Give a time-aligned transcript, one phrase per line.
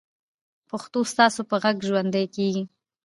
[0.69, 2.63] پښتو ستاسو په غږ ژوندۍ کېږي.